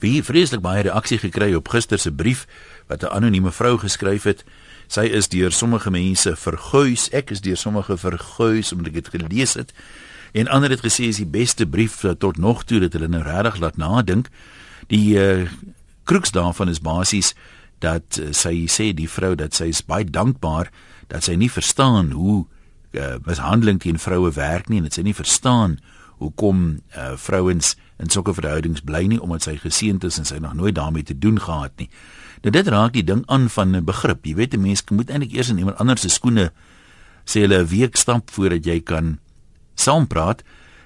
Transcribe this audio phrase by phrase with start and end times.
[0.00, 2.46] Wie vreeslik baie reaksie gekry op gister se brief
[2.88, 4.44] wat 'n anonieme vrou geskryf het.
[4.86, 7.08] Sy is deur sommige mense verguis.
[7.12, 9.72] Ek is deur sommige verguis omdat ek dit gelees het.
[10.32, 13.56] En ander het gesê is die beste brief tot nog toe dat hulle nou regtig
[13.56, 14.28] laat nadink.
[14.86, 15.48] Die uh,
[16.04, 17.34] kruks daarvan is basies
[17.78, 20.70] dat uh, sy sê die vrou dat sy is baie dankbaar
[21.06, 22.46] dat sy nie verstaan hoe
[22.92, 25.78] uh, mishandeling teen vroue werk nie en dat sy nie verstaan
[26.20, 30.54] hoekom uh, vrouens in sulke verhoudings bly nie omdat sy geseënd is en sy nog
[30.58, 31.88] nooit daarmee te doen gehad nie.
[32.44, 34.24] Nou dit raak die ding aan van 'n begrip.
[34.24, 36.52] Jy weet 'n mens moet eintlik eers in iemand anders se skoene
[37.24, 39.18] sê hulle 'n week stap voordat jy kan
[39.74, 40.42] saampraat.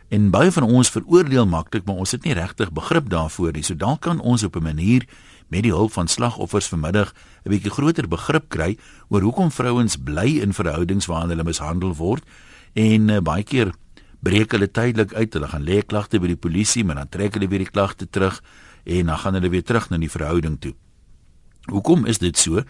[0.08, 3.62] En baie van ons veroordeel maklik, maar ons het nie regtig begrip daarvoor nie.
[3.62, 5.06] So dalk kan ons op 'n manier
[5.48, 7.12] met die hulp van slagoffers vanmiddag
[7.44, 12.24] 'n bietjie groter begrip kry oor hoekom vrouens bly in verhoudings waarin hulle mishandel word
[12.72, 13.72] en uh, baie keer
[14.24, 15.34] breek hulle tydelik uit.
[15.37, 18.41] Hulle gaan lê klagte by die polisie, maar dan trek hulle weer die klagte terug
[18.84, 20.74] en dan gaan hulle weer terug na die verhouding toe.
[21.73, 22.60] Hoekom is dit so?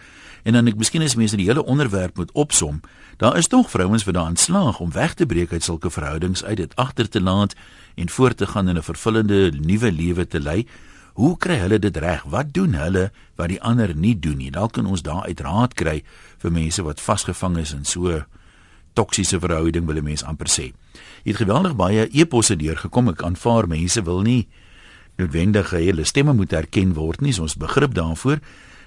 [0.47, 2.79] En dan ek miskien as mense die hele onderwerp moet opsom,
[3.19, 6.57] daar is tog vrouens wat daarin slaag om weg te breek uit sulke verhoudings uit
[6.61, 7.55] dit agter te laat
[7.99, 10.67] en voort te gaan in 'n vervullende nuwe lewe te lei.
[11.13, 12.23] Hoe kry hulle dit reg?
[12.23, 14.51] Wat doen hulle wat die ander nie doen nie?
[14.51, 16.03] Dalk kan ons daar uit raad kry
[16.37, 18.23] vir mense wat vasgevang is in so
[18.95, 20.73] toksiese verhouding wil 'n mens amper sê.
[21.23, 23.09] Jy het geweldig baie e-posse deurgekom.
[23.09, 24.47] Ek aanvaar mense wil nie
[25.17, 27.39] noodwendig hulle stemme moet erken word nie.
[27.39, 28.39] Ons begrip daarvoor.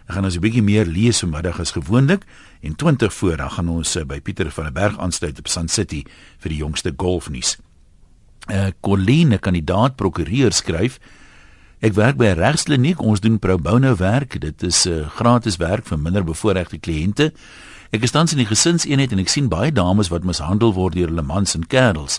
[0.08, 2.24] Ek gaan ons 'n bietjie meer lees vanmiddag as gewoonlik
[2.62, 5.68] en 20 voor dan gaan ons eh, by Pieter van der Berg aansluit op Sun
[5.68, 6.04] City
[6.38, 7.58] vir die jongste golfnuus.
[8.50, 10.98] Uh, Colleen, kandidaat prokureur skryf
[11.78, 13.00] Ek werk by 'n regskliniek.
[13.00, 14.40] Ons doen pro bono werk.
[14.40, 17.32] Dit is 'n uh, eh, gratis werk vir minder bevoorregte kliënte.
[17.88, 21.08] Ek is tans in die gesinseenheid en ek sien baie dames wat mishandel word deur
[21.08, 22.18] hulle mans en kerels.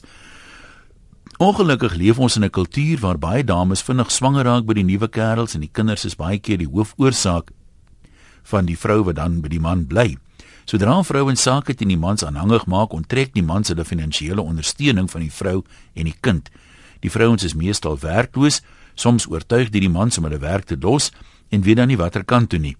[1.38, 5.08] Ongelukkig leef ons in 'n kultuur waar baie dames vinnig swanger raak by die nuwe
[5.08, 7.52] kerels en die kinders is baie keer die hoofoorsaak
[8.44, 10.18] van die vrou wat dan by die man bly.
[10.66, 15.22] Sodra vrouens sake teen die mans aanhangig maak, onttrek die mans hulle finansiële ondersteuning van
[15.22, 15.64] die vrou
[15.94, 16.50] en die kind.
[17.02, 18.62] Die vrouens is meestal werkloos,
[18.96, 21.12] soms oortuig deur die mans om hulle werk te los
[21.50, 22.76] en weet dan nie watter kant toe nie.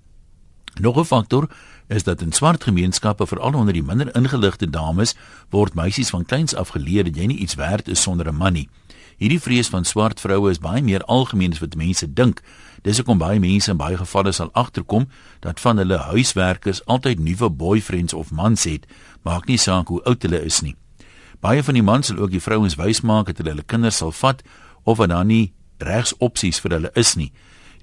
[0.80, 1.50] Nog 'n faktor
[1.88, 5.16] is dat in swart gemeenskappe veral onder die minder ingeligte dames
[5.50, 8.54] word meisies van kleins af geleer dat jy nie iets werd is sonder 'n man
[8.54, 8.70] nie.
[9.18, 12.42] Hierdie vrees van swart vroue is baie meer algemeen as wat mense dink.
[12.82, 15.10] Dis hoekom baie mense in baie gevalle sal agterkom
[15.40, 18.86] dat van hulle huiswerkers altyd nuwe boyfriends of mans het,
[19.22, 20.76] maak nie saak hoe oud hulle is nie.
[21.40, 24.12] Baie van die mans sal ook die vrouens wys maak dat hulle hulle kinders sal
[24.12, 24.42] vat
[24.84, 27.32] of dat daar nie regsopsies vir hulle is nie.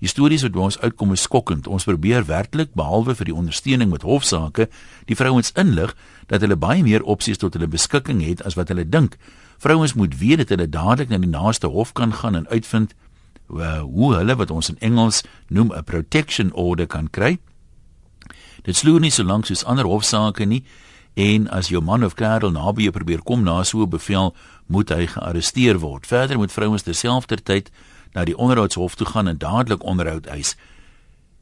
[0.01, 1.67] Die stories wat by ons uitkom is skokkend.
[1.67, 4.69] Ons probeer werklik behalwe vir die ondersteuning met hofsaake,
[5.09, 5.95] die vrouens inlig
[6.29, 9.17] dat hulle baie meer opsies tot hulle beskikking het as wat hulle dink.
[9.59, 12.93] Vrouens moet weet dat hulle dadelik na die naaste hof kan gaan en uitvind
[13.49, 17.39] uh, hoe hulle wat ons in Engels noem 'n protection order kan kry.
[18.63, 20.65] Dit sloer nie so lank soos ander hofsaake nie
[21.15, 24.34] en as jou man of kerel naby jou probeer kom na so 'n bevel,
[24.67, 26.07] moet hy gearresteer word.
[26.07, 27.71] Verder moet vrouens terselfdertyd
[28.12, 30.56] na die onderhoudshof toe gaan en dadelik onderhoud eis.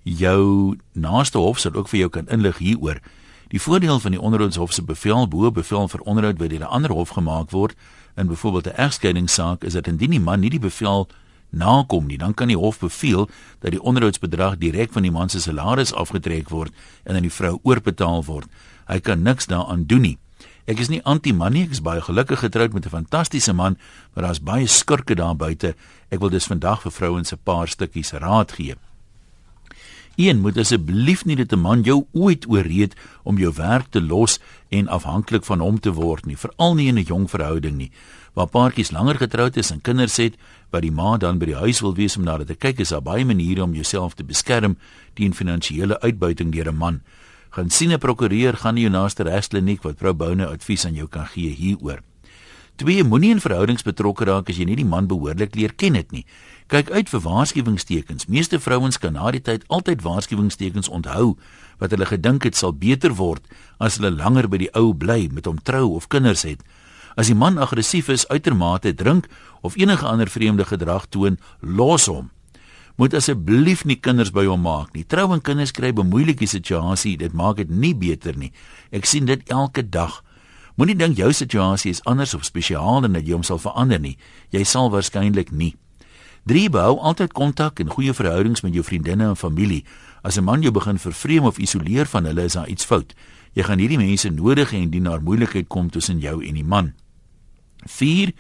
[0.03, 3.01] Jou naaste hof sal ook vir jou kan inlig hieroor.
[3.49, 7.09] Die voordeel van die onderhoudshof se bevel bo bevel vir onderhoud by 'n ander hof
[7.09, 7.75] gemaak word
[8.17, 11.09] in byvoorbeeld 'n egskeidingssaak is dat indien die man nie die bevel
[11.51, 15.41] nakom nie, dan kan die hof beveel dat die onderhoudsbedrag direk van die man se
[15.41, 16.73] salaris afgetrek word
[17.03, 18.49] en aan die vrou oorbetaal word.
[18.87, 20.19] Hy kan niks daaraan doen nie.
[20.65, 23.77] Ek is nie anti-man nie, ek is baie gelukkig getroud met 'n fantastiese man,
[24.15, 25.75] maar daar's baie skurke daar buite.
[26.11, 28.75] Ek wil dus vandag vir vrouens 'n paar stukkies raad gee.
[30.17, 34.39] Een moet asseblief nie dit 'n man jou ooit ooreed om jou werk te los
[34.71, 37.91] en afhanklik van hom te word nie, veral nie in 'n jong verhouding nie.
[38.33, 40.35] Waar paartjies langer getroud is en kinders het,
[40.71, 42.89] wat die ma dan by die huis wil wees om na dit te kyk, is
[42.89, 44.79] daar baie maniere om jouself te beskerm
[45.15, 47.03] teen finansiële uitbuiting deur 'n man
[47.55, 51.27] gaan sien 'n prokureur gaan jou naaste regskliniek wat vrou Boune advies aan jou kan
[51.27, 52.03] gee hieroor.
[52.77, 56.11] Twee moenie in verhoudings betrokke raak as jy nie die man behoorlik leer ken het
[56.11, 56.27] nie.
[56.67, 58.27] Kyk uit vir waarskuwingstekens.
[58.27, 61.37] Meeste vrouens kan na die tyd altyd waarskuwingstekens onthou
[61.79, 63.47] wat hulle gedink het sal beter word
[63.79, 66.63] as hulle langer by die ou bly met hom trou of kinders het.
[67.17, 69.29] As die man aggressief is, uitermate drink
[69.63, 72.34] of enige ander vreemde gedrag toon, los hom
[72.97, 75.05] moet asseblief nie kinders by hom maak nie.
[75.05, 78.53] Trou en kinders kry 'n moeilike situasie, dit maak dit nie beter nie.
[78.93, 80.23] Ek sien dit elke dag.
[80.77, 84.17] Moenie dink jou situasie is anders of spesiaal en dat jy hom sal verander nie.
[84.51, 85.77] Jy sal waarskynlik nie.
[86.47, 89.85] 3 Bou altyd kontak en goeie verhoudings met jou vriendinne en familie.
[90.23, 93.15] As 'n man jou begin vervreem of isoleer van hulle, is daar iets fout.
[93.55, 96.93] Jy gaan hierdie mense nodig hê indien daar moeilikheid kom tussen jou en die man.
[97.87, 98.33] 4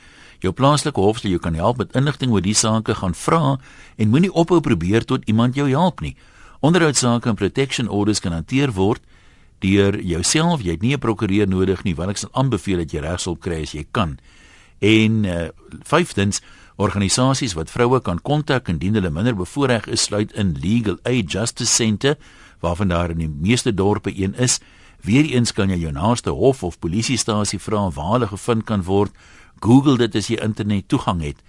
[0.44, 3.56] Jou plaaslike hof sal jou kan help met inligting oor die saake gaan vra
[3.96, 6.12] en moenie ophou probeer tot iemand jou help nie.
[6.61, 9.00] Onderhoudsake en protection orders kan hanteer word
[9.64, 10.61] deur jouself.
[10.61, 13.62] Jy het nie 'n prokureur nodig nie, want ek sal aanbeveel dat jy regshulp kry
[13.62, 14.19] as jy kan.
[14.81, 15.49] En uh,
[15.82, 16.41] vyftens,
[16.76, 21.73] organisasies wat vroue kan kontak indien hulle minder bevoordeel is, sluit in Legal Aid Justice
[21.73, 22.17] Centre,
[22.61, 24.61] waarvan daar in die meeste dorpe een is.
[25.00, 29.12] Weereens kan jy jou naaste hof of polisiestasie vra waar hulle gevind kan word.
[29.60, 31.42] Google dit as jy internet toegang het.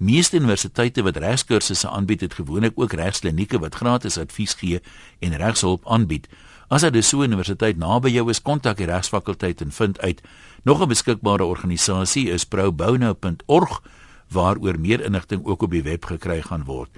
[0.00, 4.80] Meeste universiteite wat regskursusse aanbied, het gewoonlik ook regsklinieke wat gratis advies gee
[5.20, 6.28] en regshulp aanbied.
[6.68, 10.22] As dit so 'n universiteit naby jou is, kontak die regsfakulteit en vind uit.
[10.62, 13.82] Nog 'n beskikbare organisasie is probono.org
[14.28, 16.90] waaroor meer inligting ook op die web gekry gaan word.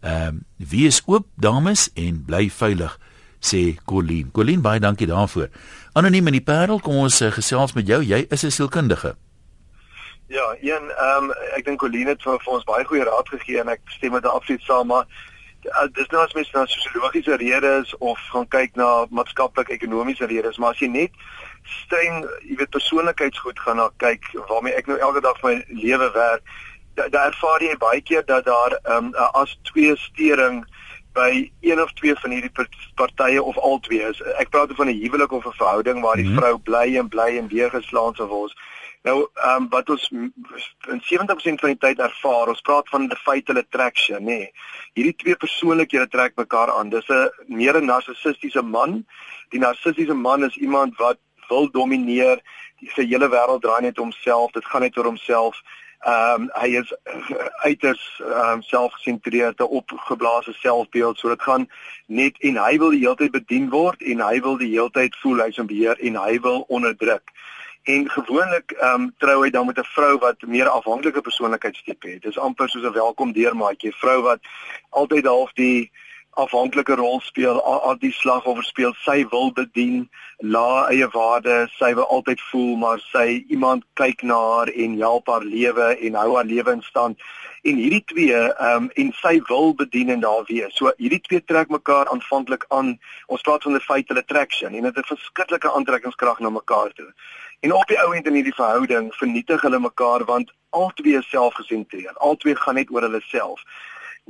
[0.00, 2.98] Ehm um, wie is oop dames en bly veilig
[3.40, 4.30] sê Colleen.
[4.30, 5.48] Colleen baie dankie daarvoor.
[5.92, 8.02] Anoniem in die Parel, kom ons uh, gesels met jou.
[8.02, 9.16] Jy is 'n sielkundige.
[10.28, 13.60] Ja, een ehm um, ek dink Colleen het vir, vir ons baie goeie raad gegee
[13.62, 15.06] en ek stem met haar absoluut saam, maar
[15.64, 20.76] uh, dis nou as mens na sosiologiese redes of gaan kyk na maatskaplik-ekonomiese redes, maar
[20.76, 21.16] as jy net
[21.80, 26.52] streng, jy weet persoonlikheidsgoed gaan na kyk waarmee ek nou elke dag my lewe werk,
[27.00, 30.64] daar ervaar jy baie keer dat daar ehm um, as twee stering
[31.16, 32.52] by een of twee van hierdie
[32.94, 34.20] partye of al twee is.
[34.36, 36.44] Ek praat van 'n huwelik of 'n verhouding waar die mm -hmm.
[36.44, 38.52] vrou bly en bly en weer geslaan sou word.
[39.02, 43.16] Nou, ehm um, wat ons in 70% van die tyd ervaar, ons praat van the
[43.16, 44.38] fatal attraction, nê.
[44.38, 44.52] Nee.
[44.98, 46.90] Hierdie twee persoonlikhede trek mekaar aan.
[46.90, 49.06] Dis 'n meer 'n narcissistiese man.
[49.50, 51.18] Die narcissistiese man is iemand wat
[51.48, 52.40] wil domineer.
[52.94, 54.50] Sy hele wêreld draai net om homself.
[54.52, 55.62] Dit gaan net oor homself.
[55.98, 56.92] Ehm um, hy is
[57.62, 61.18] uiters ehm um, selfgesentreerde, opgeblaase selfbeeld.
[61.18, 61.68] So dit gaan
[62.06, 65.16] net en hy wil die hele tyd bedien word en hy wil die hele tyd
[65.22, 67.32] voel hy's in beheer en hy wil onderdruk.
[67.82, 72.22] En gewoonlik ehm um, trou hy dan met 'n vrou wat meer afhanklike persoonlikheidstipe het.
[72.22, 74.40] Dis amper soos 'n welkom deurmaatjie, vrou wat
[74.90, 75.90] altyd half die
[76.38, 80.06] afhanklike rol speel, al die slagoffer speel, sy wil bedien,
[80.38, 85.26] la eie waarde, sy wil altyd voel maar sy iemand kyk na haar en help
[85.32, 87.18] haar lewe en hou haar lewe in stand.
[87.66, 90.76] En hierdie twee ehm um, en sy wil bedien en daar wees.
[90.78, 92.94] So hierdie twee trek mekaar aanvanklik aan.
[93.26, 97.10] Ons praat van 'n fatal attraction en dit het 'n verskriklike aantrekkingskrag na mekaar toe.
[97.60, 102.18] En op die ou end in hierdie verhouding vernietig hulle mekaar want albei is selfgesentreerd.
[102.18, 103.64] Albei gaan net oor hulle self.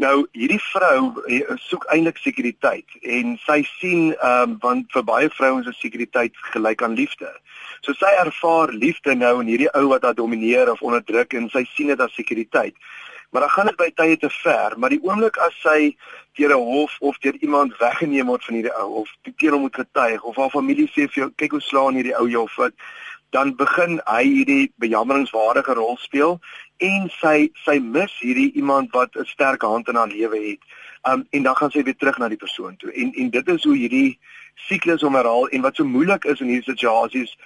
[0.01, 5.29] Nou hierdie vrou eh, soek eintlik sekuriteit en sy sien ehm um, want vir baie
[5.35, 7.29] vrouens is sekuriteit gelyk aan liefde.
[7.83, 11.67] So sy ervaar liefde nou in hierdie ou wat haar domineer of onderdruk en sy
[11.75, 12.79] sien dit as sekuriteit.
[13.31, 15.93] Maar dan gaan dit by tye te ver, maar die oomblik as sy
[16.39, 19.75] deur 'n hof of deur iemand weggeneem word van hierdie ou of teen hom moet
[19.83, 22.73] getuig of haar familie sê vir jou kyk hoe slaan hierdie ou jou of wat
[23.31, 26.39] dan begin hy hierdie bejammeringswaardige rol speel
[26.79, 30.63] en sy sy mis hierdie iemand wat 'n sterk hand in haar lewe het.
[31.03, 32.93] Um en dan gaan sy weer terug na die persoon toe.
[32.93, 34.19] En en dit is hoe hierdie
[34.55, 37.37] siklus om herhaal en wat so moeilik is in hierdie situasies.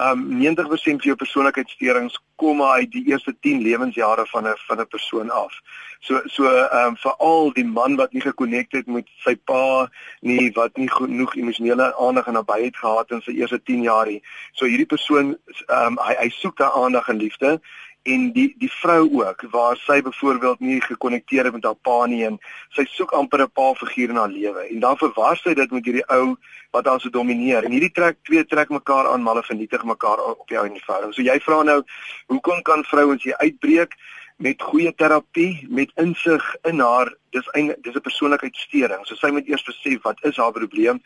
[0.00, 4.88] Um 90% van jou persoonlikheidssteurings kom uit die eerste 10 lewensjare van 'n van 'n
[4.88, 5.52] persoon af.
[6.00, 10.76] So so um veral die man wat nie gekonnekte het met sy pa nie, wat
[10.76, 14.22] nie genoeg emosionele aandag en nabyheid gehad in sy eerste 10 jaar nie.
[14.52, 15.36] So hierdie persoon
[15.68, 17.60] um hy hy soek daai aandag en liefde
[18.02, 22.24] en die die vrou ook waar sy byvoorbeeld nie gekonnekteer het met haar pa nie
[22.26, 22.38] en
[22.74, 25.84] sy soek amper 'n pa figuur in haar lewe en dan verwar sy dit met
[25.84, 26.36] hierdie ou
[26.72, 27.64] wat haar so domineer.
[27.64, 30.84] En hierdie trek twee trek mekaar aan maar hulle vernietig mekaar op jou in die
[30.84, 31.14] verhouding.
[31.14, 31.82] So jy vra nou
[32.26, 33.96] hoekom kan vrouens hier uitbreek
[34.36, 39.06] met goeie terapie met insig in haar dis eintlik dis 'n persoonlikheidssteuring.
[39.06, 41.00] So sy moet eers besef wat is haar probleem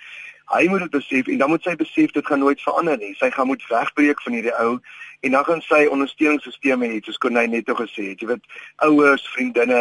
[0.55, 3.15] hy moet dit besef en dan moet sy besef dit gaan nooit verander nie.
[3.19, 4.79] Sy gaan moet wegbreek van hierdie ou
[5.27, 8.23] en dan gaan sy ondersteuningssisteme hê soos Konay net nou gesê het.
[8.23, 8.47] Jy weet
[8.87, 9.81] ouers, vriendinne,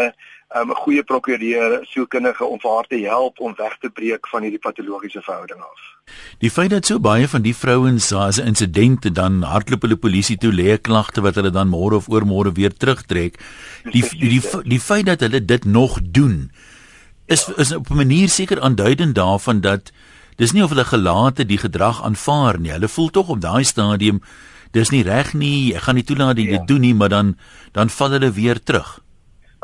[0.53, 4.41] 'n um, goeie prokureur, sielkundige om vir haar te help om weg te breek van
[4.41, 5.81] hierdie patologiese verhouding af.
[6.39, 10.37] Die feit dat so baie van die vrouens as 'n insident dan hardloop hulle polisie
[10.37, 13.41] toe lê klagte wat hulle dan môre of oormôre weer terugtrek.
[13.91, 16.51] Die die die, die feit dat hulle dit nog doen
[17.25, 19.91] is is op 'n manier seker aanduidend daarvan dat
[20.35, 22.71] dis nie of hulle gelate die gedrag aanvaar nie.
[22.71, 24.21] Hulle voel tog op daai stadium
[24.71, 25.75] dis nie reg nie.
[25.75, 26.63] Ek gaan nie toelaat dit ja.
[26.65, 27.37] doen nie, maar dan
[27.71, 28.99] dan val hulle weer terug.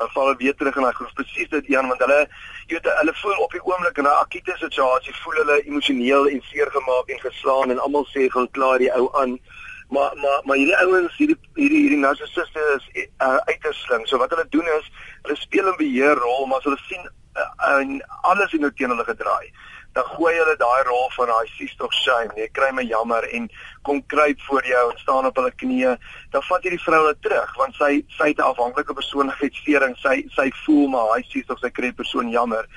[0.01, 2.19] Dan val hulle weer terug en ek glo presies dit een want hulle
[2.67, 6.41] jy weet hulle voel op die oomblik in 'n akute situasie voel hulle emosioneel en
[6.49, 9.37] seer gemaak en geslaan en almal sê gaan klaar die ou aan.
[9.93, 12.85] Maar maar maar hierdie ouens hierdie hierdie hierdie narcissiste is
[13.27, 14.05] uh, uiters slim.
[14.05, 14.89] So wat hulle doen is
[15.21, 17.05] hulle speel 'n beheerrol, maar as hulle sien
[17.35, 19.53] uh, en alles in hulle teen hulle gedraai
[19.93, 23.49] dan gooi hulle daai rol van daai sies tog shame, nee, kry my jammer en
[23.87, 25.97] kom kruip voor jou en staan op hulle knieë,
[26.31, 29.95] dan vat hierdie vrou dit terug want sy sy 'n afhanklike persoonlikheidssteuring.
[29.97, 32.67] Sy sy voel maar hy sies tog sy kry persoon jammer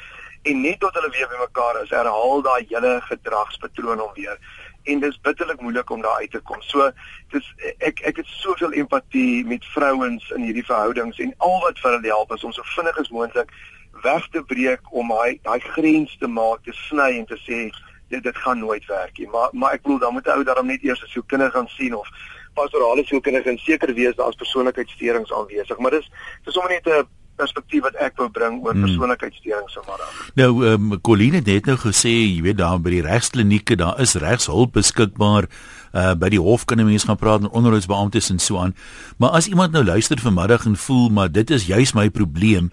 [0.45, 4.39] en net tot hulle weer bymekaar is, herhaal daai hele gedragspatroon om weer
[4.85, 6.61] en dit is bitterlik moeilik om daar uit te kom.
[6.63, 6.91] So
[7.33, 7.47] dis
[7.79, 12.13] ek ek het soveel empatie met vrouens in hierdie verhoudings en al wat vir hulle
[12.13, 13.55] help is om so vinnig as moontlik
[14.03, 17.71] weg te breek om daai daai grens te maak, te sny en te sê
[18.09, 19.29] dit dit gaan nooit werk nie.
[19.29, 21.95] Maar maar ek bedoel dan moet ou daarom net eers as jou kinders gaan sien
[21.97, 22.09] of
[22.55, 25.79] pastorale sielkundige en seker wees daar's persoonlikheidssteurings aanwesig.
[25.79, 26.11] Maar dis
[26.45, 28.87] dis om net 'n perspektief wat ek wou bring oor hmm.
[28.87, 30.31] persoonlikheidssteurings vanmiddag.
[30.39, 34.01] Nou, ehm um, Coline het net nou gesê, jy weet daar by die regsklinieke, daar
[34.01, 35.49] is regshulp beskikbaar.
[35.95, 38.75] Uh by die hof kan 'n mens gaan praat met onderhoudsbeamptes en so aan.
[39.19, 42.71] Maar as iemand nou luister vanmiddag en voel maar dit is juis my probleem,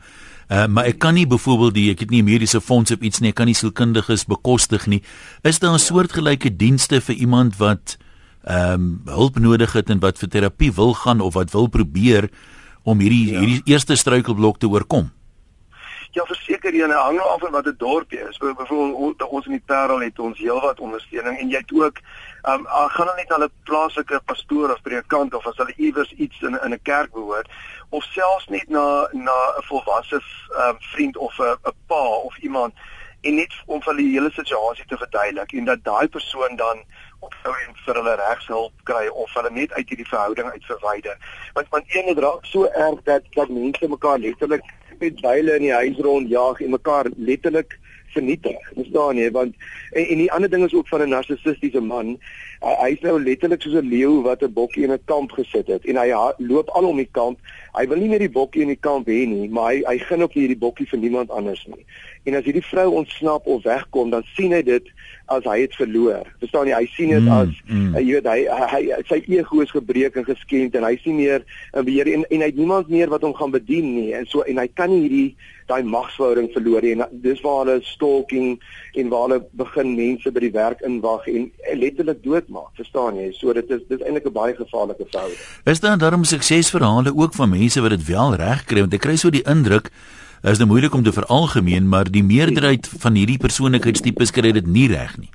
[0.52, 3.30] Uh, maar ek kan nie byvoorbeeld die ek het nie mediese fonds op iets nie,
[3.32, 5.00] ek kan nie sielkundiges bekostig nie.
[5.48, 7.98] Is daar 'n soortgelyke dienste vir iemand wat
[8.44, 12.30] ehm um, hulp nodig het en wat vir terapie wil gaan of wat wil probeer
[12.84, 13.40] om hierdie ja.
[13.40, 15.12] hierdie eerste struikelblok te oorkom?
[16.12, 18.38] Ja, verseker jy, hang nou af van wat 'n dorpie is.
[18.38, 21.98] Byvoorbeeld ons in die Parel het ons heelwat ondersteuning en jy het ook
[22.44, 26.42] ehm um, gaan hulle net 'n plaaslike pastoor of predikant of as hulle iewers iets
[26.42, 27.48] in in 'n kerk behoort
[27.92, 32.38] of selfs net na na 'n volwasse ehm um, vriend of 'n 'n pa of
[32.38, 32.74] iemand
[33.22, 36.84] en net om vir die hele situasie te verduidelik en dat daai persoon dan
[37.20, 41.18] of sou en vir hulle regshulp kry of hulle net uit hierdie verhouding uit verwyder.
[41.54, 44.66] Want want een het raak so erg dat dat mense mekaar letterlik
[45.00, 47.78] met byle in die huis rondjaag en mekaar letterlik
[48.12, 48.60] vernietig.
[48.76, 49.32] Verstaan jy?
[49.32, 49.56] Want
[49.92, 52.18] en, en die ander ding is ook van 'n narcissistiese man.
[52.62, 55.68] Hy, hy is nou letterlik soos 'n leeu wat 'n bokkie in 'n kamp gesit
[55.68, 57.40] het en hy ha, loop al om die kamp.
[57.74, 60.24] Hy wil nie meer die bokkie in die kamp hê nie, maar hy hy gun
[60.24, 61.86] ook nie hierdie bokkie vir niemand anders nie.
[62.24, 64.90] En as hierdie vrou ontsnap of wegkom, dan sien hy dit
[65.32, 66.28] as hy het verloor.
[66.42, 66.82] Verstaan jy?
[66.84, 67.96] Hy sien dit mm, as mm.
[67.98, 71.46] jy weet hy, hy hy sy ego is gebreek en geskend en hy sien meer
[71.74, 74.46] in beheer en en hy het niemand meer wat hom gaan bedien nie en so
[74.46, 76.94] en hy kan nie hierdie daai magsverhouding verloor nie.
[76.98, 78.54] En dis waar hulle stalking
[79.00, 81.50] en waar hulle begin mense by die werk inwag en
[81.80, 82.74] letterlik doodmaak.
[82.78, 83.30] Verstaan jy?
[83.38, 85.40] So dit is dis eintlik 'n baie gevaarlike verhouding.
[85.66, 89.16] Is daar daarom suksesverhale ook van mense wat dit wel reg kry want ek kry
[89.16, 89.90] so die indruk
[90.42, 94.88] is dit moeilik om te veralgemeen, maar die meerderheid van hierdie persoonlikheidstipes kry dit nie
[94.90, 95.30] reg nie.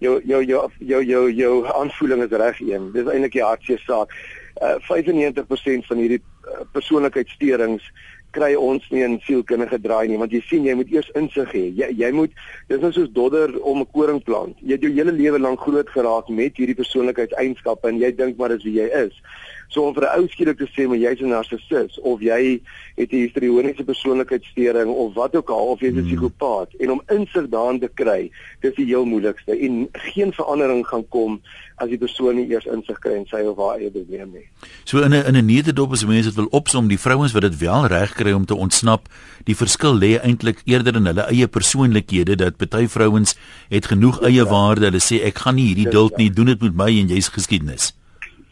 [0.00, 2.90] Jou jou jou jou jou jou aanvoeling is reg een.
[2.92, 4.16] Dis eintlik die hartseer saak.
[4.62, 7.84] Uh, 95% van hierdie uh, persoonlikheidssteurings
[8.34, 11.64] kry ons nie in sielkundige draai nie want jy sien jy moet eers insig hê.
[11.80, 12.32] Jy jy moet
[12.70, 14.56] dis nou soos dodder om 'n koringplant.
[14.60, 18.56] Jy het jou hele lewe lank groot geraak met hierdie persoonlikheidseienskappe en jy dink maar
[18.56, 19.14] dis wie jy is.
[19.74, 22.60] So om vir 'n ou skielik te sê maar jy's 'n narcissus of jy
[22.94, 26.06] het 'n histrioniese persoonlikheidssteuring of wat ook al of jy's 'n hmm.
[26.06, 31.08] psigopaat en om insig daarin te kry, dis die heel moeilikste en geen verandering gaan
[31.08, 31.40] kom
[31.76, 34.46] as die persoon nie eers insig kry in sy of haar eie probleem nie.
[34.84, 37.58] So in 'n in 'n nederdop as mense dit wil opsom, die vrouens wat dit
[37.58, 39.08] wel reg kry om te ontsnap,
[39.44, 43.34] die verskil lê eintlik eerder in hulle eie persoonlikhede dat party vrouens
[43.68, 44.44] het genoeg eie ja.
[44.44, 47.28] waarde, hulle sê ek gaan nie hierdie duld nie, doen dit met my en jy's
[47.28, 47.92] geskiedenis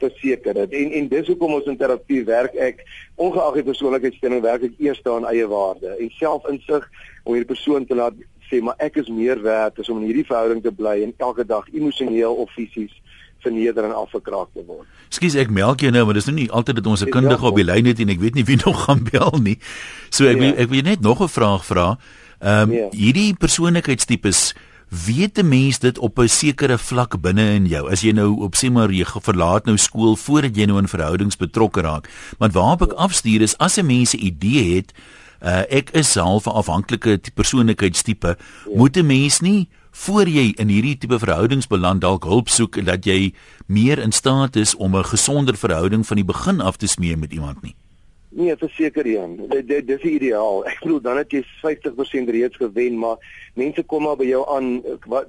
[0.02, 0.76] verseker dit.
[0.80, 2.82] En en dis hoekom ons in terapie werk ek
[3.16, 6.88] ongeag die persoonlikheidsstelling werk ek eers aan eie waarde en selfinsig
[7.25, 8.18] om hierdie persoon te laat
[8.50, 11.47] sê maar ek is meer werd as om in hierdie verhouding te bly en elke
[11.47, 12.94] dag emosioneel of fisies
[13.42, 14.87] verneder en afgekraak te word.
[15.12, 17.56] Skus ek melk jou nou, maar dis nou nie altyd dat ons 'n kundige op
[17.59, 19.59] die lyn het en ek weet nie wie nog gaan bel nie.
[20.11, 20.54] So ek nee.
[20.54, 21.99] ek wil net nog 'n vraag vra.
[22.38, 22.88] Ehm um, nee.
[22.90, 24.54] hierdie persoonlikheidstipes
[24.92, 27.90] weet 'n mens dit op 'n sekere vlak binne in jou?
[27.90, 31.37] As jy nou op sê maar jy verlaat nou skool voordat jy nou in verhoudings
[31.37, 32.08] betrokke raak.
[32.38, 34.92] Want waarop ek afstuur is as 'n mens 'n idee het
[35.42, 38.76] uh, ek is self 'n afhanklike persoonlikheidstipe ja.
[38.76, 43.04] moet 'n mens nie voor jy in hierdie tipe verhoudings beland dalk hulp soek dat
[43.04, 43.34] jy
[43.66, 47.32] meer in staat is om 'n gesonder verhouding van die begin af te smee met
[47.32, 47.75] iemand nie
[48.34, 49.34] Nee, verseker een.
[49.48, 50.62] Dit dit dis ideaal.
[50.64, 53.20] Ek bedoel dan het jy 50% reeds gewen, maar
[53.60, 54.70] mense kom maar by jou aan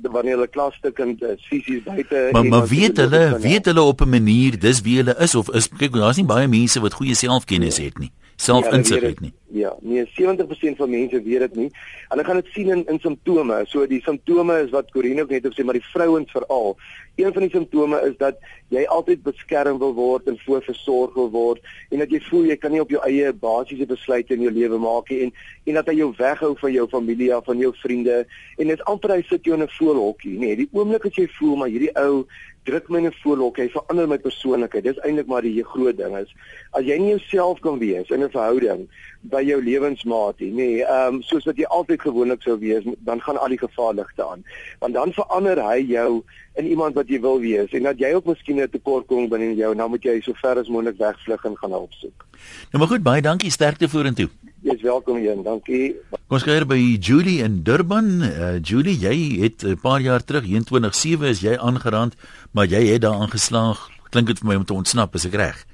[0.07, 1.17] wanneer hulle klasstuk en
[1.49, 5.15] fisies uh, buite Maar maar weet hulle, weet hulle op 'n manier dis wie hulle
[5.19, 7.87] is of is kyk daar's nie baie mense wat goeie selfkennis nee.
[7.87, 8.11] het nie.
[8.35, 9.33] Selfinsig ja, het nie.
[9.53, 11.69] Ja, nee, 70% van mense weet dit nie.
[12.07, 13.61] Hulle gaan dit sien in in simptome.
[13.67, 16.77] So die simptome is wat Corine ook net op sê, maar die vrouens veral.
[17.15, 18.39] Een van die simptome is dat
[18.73, 21.59] jy altyd beskerm wil word en voorversorg wil word
[21.93, 24.79] en dat jy voel jy kan nie op jou eie basiese besluite in jou lewe
[24.81, 25.33] maak nie en
[25.69, 28.23] en dat hy jou weghou van jou familie af, van jou vriende
[28.57, 30.39] en dit amper hy sit jou in 'n voelhokkie, nê.
[30.39, 32.25] Nee, die oomblik as jy voel maar hierdie ou
[32.65, 34.83] druk my in 'n voorhok, hy verander my persoonlikheid.
[34.83, 36.33] Dis eintlik maar die groot ding is
[36.71, 38.89] as jy nie jouself kan wees in 'n verhouding
[39.31, 43.21] by jou lewensmaat nie, nee, ehm um, soos wat jy altyd gewoonlik sou wees, dan
[43.23, 44.43] gaan al die gevaarligte aan.
[44.83, 46.23] Want dan verander hy jou
[46.59, 49.71] in iemand wat jy wil wees en dat jy ook miskien 'n tekortkoming binne jou
[49.71, 52.25] en dan moet jy so ver as moontlik wegvlug en gaan help soek.
[52.71, 54.29] Nou maar goed, baie dankie, sterkte vorentoe.
[54.61, 55.95] Jy's welkom hier, dankie.
[56.11, 58.21] Kom ons kyk by Julie in Durban.
[58.21, 62.15] Uh, Julie, jy het 'n paar jaar terug, 217 is jy aangerand,
[62.51, 63.89] maar jy het daaraan geslaag.
[64.09, 65.65] Klink dit vir my om te ontsnap, is ek reg?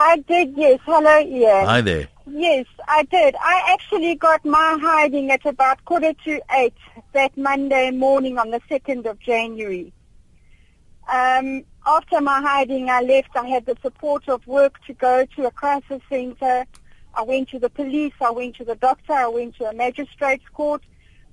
[0.00, 0.80] I did, yes.
[0.84, 1.68] Hello, Ian.
[1.68, 2.13] Hi there.
[2.26, 3.36] Yes, I did.
[3.38, 6.74] I actually got my hiding at about quarter to eight
[7.12, 9.92] that Monday morning on the 2nd of January.
[11.12, 13.36] Um, after my hiding, I left.
[13.36, 16.64] I had the support of work to go to a crisis center.
[17.12, 18.14] I went to the police.
[18.22, 19.12] I went to the doctor.
[19.12, 20.82] I went to a magistrate's court.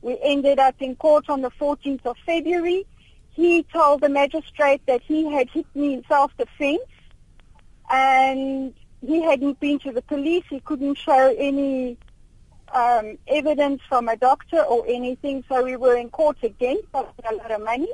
[0.02, 2.86] We ended up in court on the 14th of February.
[3.30, 6.82] He told the magistrate that he had hit me in self-defense
[7.90, 8.74] and
[9.06, 10.44] he hadn't been to the police.
[10.50, 11.98] He couldn't show any
[12.74, 17.36] um, evidence from a doctor or anything, so we were in court again, costing a
[17.36, 17.92] lot of money.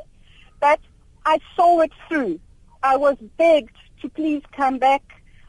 [0.59, 0.79] But
[1.25, 2.39] I saw it through.
[2.83, 5.03] I was begged to please come back.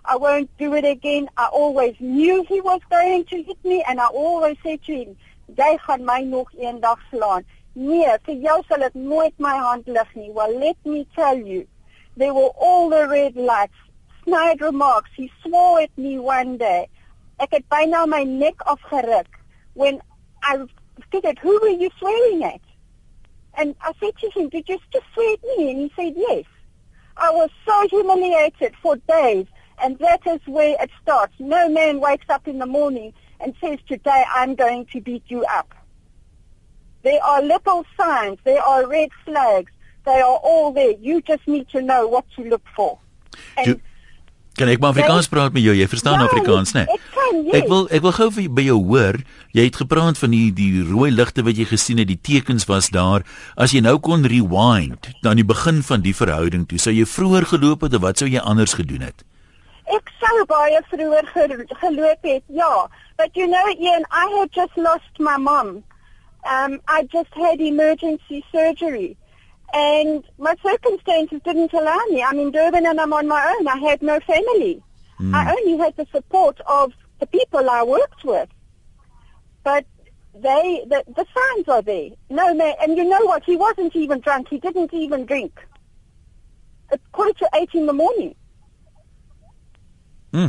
[0.05, 1.29] I won't do it again.
[1.37, 5.17] I always knew he was going to hit me, and I always said to him,
[5.57, 7.45] jy gaan my nog eendag slaan.
[7.75, 10.31] Nee, vir jou sal ek nooit my hand lig nie.
[10.31, 11.67] Well, let me tell you,
[12.17, 13.88] there were all the red lights
[14.29, 15.11] snide remarks.
[15.17, 16.89] He swore at me one day.
[17.41, 19.27] I Ek het byna my neck nek afgeruk
[19.75, 20.01] when
[20.43, 20.67] I
[21.11, 22.61] figured who were you swearing at?
[23.55, 25.71] And I said to him, did you just swear at me?
[25.71, 26.45] And he said, yes.
[27.17, 29.47] I was so humiliated for days.
[29.83, 31.35] And that is where it starts.
[31.39, 35.45] No man wakes up in the morning and says, today I'm going to beat you
[35.45, 35.75] up.
[37.03, 38.39] There are little signs.
[38.45, 39.73] There are red flags.
[40.05, 40.93] They are all there.
[40.93, 42.99] You just need to know what to look for.
[43.57, 43.81] And
[44.59, 45.71] Kan ek maar Afrikaans praat met jou?
[45.77, 46.83] Jy verstaan ja, Afrikaans, né?
[46.91, 47.37] Ek kan.
[47.47, 47.55] Yes.
[47.61, 49.19] Ek wil ek wil gou vir by jou hoor.
[49.55, 52.89] Jy het gepraat van die die rooi ligte wat jy gesien het, die tekens was
[52.95, 53.23] daar.
[53.55, 57.47] As jy nou kon rewind na die begin van die verhouding toe, sou jy vroeër
[57.53, 59.23] geloop het of wat sou jy anders gedoen het?
[59.95, 62.43] Ek sou baie vroeër geloop het.
[62.51, 65.85] Ja, but you know Ian, I had just lost my mom.
[66.43, 69.15] Um I just had emergency surgery.
[69.75, 72.23] And my circumstances didn't allow me.
[72.23, 73.69] I'm in Durban and I'm on my own.
[73.69, 74.83] I had no family.
[75.21, 75.35] Mm.
[75.35, 78.49] I only had the support of the people I worked with.
[79.65, 79.85] But
[80.35, 82.11] they, the, the signs are there.
[82.31, 83.45] No man, and you know what?
[83.45, 84.49] He wasn't even drunk.
[84.49, 85.53] He didn't even drink.
[86.93, 88.35] It's quarter to eight in the morning.
[90.33, 90.49] Hmm.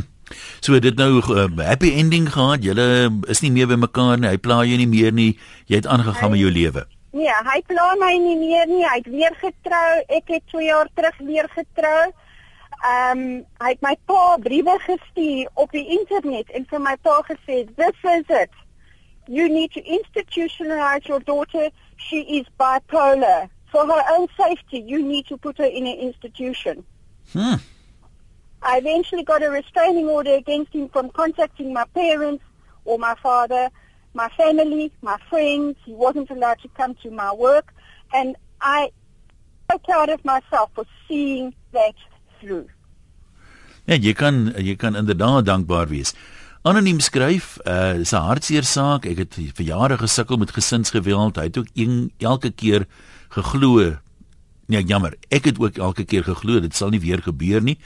[0.60, 2.62] So dit nou 'n uh, happy ending gehad.
[2.62, 4.28] Julle is nie meer by mekaar nie.
[4.28, 5.38] Hy pla jou nie meer nie.
[5.66, 6.86] Jy het aangegaan met jou lewe.
[7.10, 8.84] Nee, hy pla my nie meer nie.
[8.86, 10.02] Hy het weer getrou.
[10.14, 12.10] Ek het 2 jaar terug weer getrou.
[12.80, 13.22] Ehm um,
[13.60, 17.98] hy het my pa briewe gestuur op die internet en vir my pa gesê, "This
[18.12, 18.54] is it.
[19.26, 21.70] You need to institutionalize your daughter.
[21.96, 23.50] She is bipolar.
[23.70, 26.86] For her own safety, you need to put her in an institution."
[27.32, 27.60] Hmm.
[28.62, 32.44] I eventually got a restraining order against him from contacting my parents
[32.84, 33.70] or my father
[34.14, 35.76] my family, my friends.
[35.84, 37.72] He wasn't allowed to come to my work.
[38.12, 38.90] And I
[39.70, 41.94] so proud of myself for seeing that
[42.40, 42.66] through.
[43.86, 46.14] Ja, jy kan jy kan inderdaad dankbaar wees.
[46.62, 49.06] Anoniem skryf, uh dis 'n hartseer saak.
[49.06, 51.36] Ek het vir jare gesukkel met gesinsgeweld.
[51.36, 52.86] Hy het ook een, elke keer
[53.28, 53.96] geglo.
[54.66, 55.16] Nee, jammer.
[55.28, 57.78] Ek het ook elke keer geglo dit sal nie weer gebeur nie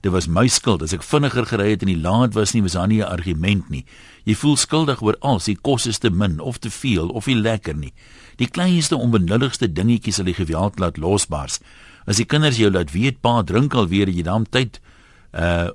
[0.00, 0.82] dit was my skuld.
[0.82, 3.68] As ek vinniger gery het en die laad was nie was daar nie 'n argument
[3.70, 3.84] nie.
[4.24, 7.36] Jy voel skuldig oor alles die kos is te min of te veel of nie
[7.36, 7.92] lekker nie.
[8.36, 11.60] Die kleinste onbenulligste dingetjies sal die geweld laat losbars.
[12.06, 14.80] As die kinders jou laat weet pa drink alweer jy dan tyd
[15.32, 15.70] uh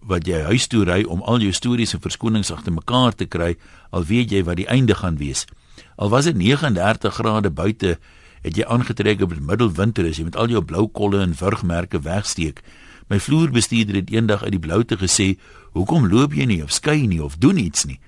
[0.00, 3.56] wat jy huis toe ry om al jou stories en verskonings agter mekaar te kry
[3.92, 5.44] al weet jy wat die einde gaan wees.
[5.96, 7.98] Al was dit 39 grade buite
[8.40, 12.00] het jy aangetrek op die middelwinter as jy met al jou blou kolle en wurgmerke
[12.00, 12.62] wegsteek
[13.10, 15.38] My vloerbestuurder het eendag uit die bloute gesê,
[15.72, 18.00] "Hoekom loop jy nie of skei nie of doen iets nie?"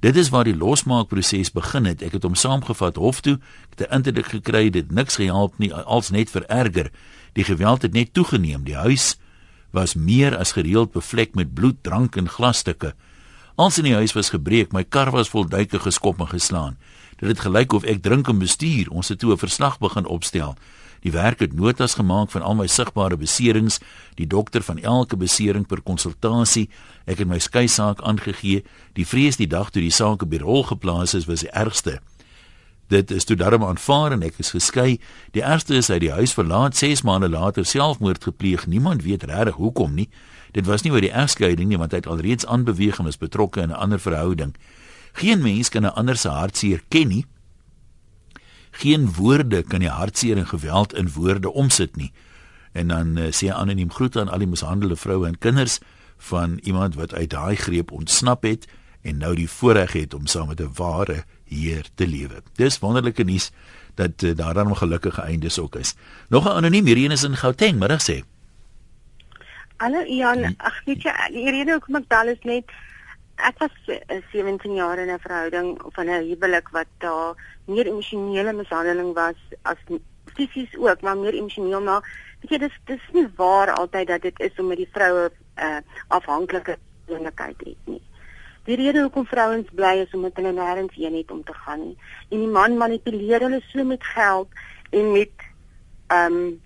[0.00, 2.02] Dit is waar die losmaakproses begin het.
[2.02, 3.38] Ek het hom saamgevat hof toe,
[3.70, 6.90] ek het 'n indruk gekry dit niks gehelp nie, als net vererger.
[7.32, 8.64] Die geweld het net toegeneem.
[8.64, 9.16] Die huis
[9.70, 12.94] was meer as gereeld bevlek met bloed, drank en glasstukke.
[13.54, 16.76] Alles in die huis was gebreek, my kar was vol duike geskop en geslaan.
[17.16, 18.90] Dit het gelyk of ek drink en bestuur.
[18.90, 20.56] Ons het toe 'n verslag begin opstel.
[21.02, 23.78] Die werk het notas gemaak van al my sigbare beserings,
[24.14, 26.68] die dokter van elke besering per konsultasie.
[27.06, 28.64] Ek het my skei saak aangegee.
[28.94, 32.00] Die vrees die dag toe die saak op die rol geplaas is was die ergste.
[32.88, 34.96] Dit is toe darm aanvaar en ek is geskei.
[35.36, 38.66] Die ergste is hy die huis verlaat 6 maande later selfmoord gepleeg.
[38.66, 40.08] Niemand weet regtig hoekom nie.
[40.56, 43.60] Dit was nie oor die egskeiding nie, want hy het alreeds aanbeweeg en is betrokke
[43.60, 44.56] in 'n ander verhouding.
[45.12, 47.26] Geen mens kan 'n ander se hartseer ken nie.
[48.78, 52.12] Geen woorde kan die hartseer en geweld in woorde omsit nie.
[52.72, 55.80] En dan uh, sê hy anoniem groet aan al die mishandelde vroue en kinders
[56.30, 58.68] van iemand wat uit daai greep ontsnap het
[59.02, 62.42] en nou die voorreg het om saam met 'n ware Heer te lewe.
[62.54, 63.50] Dis wonderlike nuus
[63.94, 65.94] dat uh, daar dan 'n gelukkige einde ook is.
[66.28, 68.22] Nog 'n anoniem hierdie is in Gauteng, middag sê.
[69.76, 72.70] Hallo Ian, ag weet jy, die rede hoekom ek bel is net
[73.36, 73.74] ek was
[74.32, 77.34] 17 jaar in 'n verhouding van 'n huwelik wat daar
[77.68, 79.80] meer emosionele mishandeling was as
[80.34, 82.04] fisies ook, maar meer emosioneel maar
[82.40, 86.78] weet jy dis dis nie waar altyd dat dit is omdat die vroue uh, afhanklike
[87.06, 88.02] persoonlikheid het nie.
[88.68, 91.96] Die rede hoekom vrouens bly is omdat hulle nêrens heen het om te gaan nie.
[92.28, 95.46] En die man manipuleer hulle so met geld en met
[96.08, 96.56] ehm um,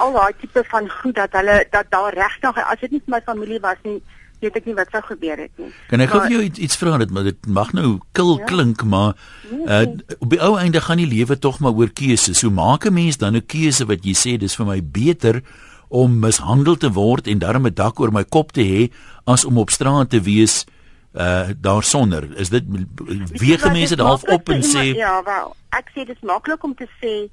[0.00, 3.20] al daai tipe van goed dat hulle dat daar regtig as dit nie vir my
[3.26, 3.98] familie was nie
[4.40, 5.70] weet ek nie wat sou gebeur het nie.
[5.90, 8.44] Kan ek gou vir jou iets, iets vra dit maar dit mag nou kil ja?
[8.50, 9.14] klink maar
[9.52, 9.82] uh,
[10.18, 12.40] op die ou einde gaan die lewe tog maar oor keuses.
[12.40, 15.42] So maak 'n mens dan 'n keuse wat jy sê dis vir my beter
[15.88, 18.90] om mishandel te word en darm 'n dak oor my kop te hê
[19.26, 20.64] as om op straat te wees
[21.14, 22.38] uh daarsonder.
[22.38, 22.64] Is dit
[23.34, 26.86] wege mense dit half op en sê Ja, wel, ek sê dis maklik om te
[27.02, 27.28] sê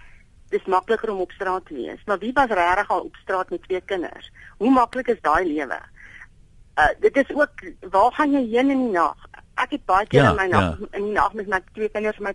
[0.50, 3.62] dis makliker om op straat te wees, maar wie was regtig al op straat met
[3.64, 4.32] twee kinders?
[4.58, 5.80] Hoe maklik is daai lewe?
[6.78, 9.18] Uh dit is ook waar gaan jy heen in die nag?
[9.58, 10.92] Ek het baie keer ja, in my nag ja.
[11.00, 12.34] in die nag met my twee kinders my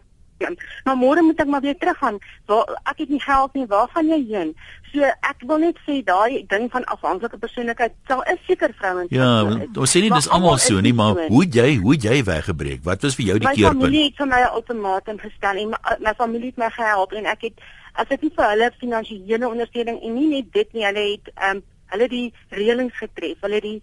[0.84, 2.18] Maar môre moet ek maar weer terug gaan.
[2.50, 4.54] Waar ek het nie geld nie, waar gaan jy heen?
[4.92, 9.12] So ek wil net sê daai ding van afhanklike persoonlikheid, sal is seker vrouens.
[9.14, 12.82] Ja, ons sê nie dis almal so nie, maar hoe jy, hoe jy weggebreek?
[12.88, 13.80] Wat was vir jou die my keerpunt?
[13.80, 17.12] My familie het vir my 'n ultimatum gestel en my, my familie het my gehelp
[17.12, 20.84] en ek het as ek nie vir hulle finansiële ondersteuning en nie net dit nie,
[20.84, 23.36] hulle het ehm um, hulle die reëlings getref.
[23.44, 23.82] Hulle het die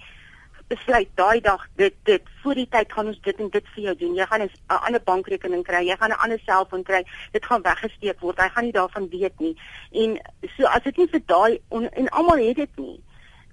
[0.69, 3.95] besluit daai dag dit dit voor die tyd gaan ons dit en dit vir jou
[4.03, 4.15] doen.
[4.15, 7.03] Jy gaan 'n ander bankrekening kry, jy gaan 'n ander selfoon kry.
[7.31, 8.39] Dit gaan weggesteek word.
[8.39, 9.55] Hy gaan nie daarvan weet nie.
[9.91, 10.19] En
[10.57, 12.99] so as dit nie vir daai en almal het dit nie.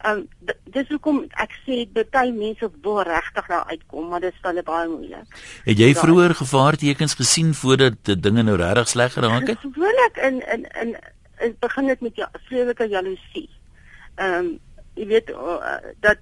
[0.05, 4.43] Ehm um, dis hoekom ek sê baie mense wil regtig daar uitkom, maar dit is
[4.43, 5.39] hulle baie moeilik.
[5.65, 9.59] Het jy vroeër gevaartekens gesien voordat die dinge nou regtig sleg geraak het?
[9.59, 10.97] Gewoonlik in in in
[11.39, 13.49] dit begin dit met ja, vreeslike jaloesie.
[14.15, 14.59] Ehm um,
[14.97, 16.19] jy weet uh, dat